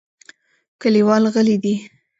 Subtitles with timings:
[0.81, 1.73] کلیوال غلي دي.